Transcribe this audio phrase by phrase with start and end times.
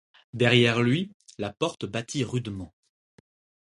[0.33, 2.73] Derrière lui, la porte battit rudement.